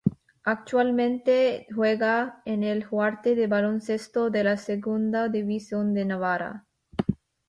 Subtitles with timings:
[0.45, 6.65] Actualmente juega en el Huarte de baloncesto de la segunda división de Navarra.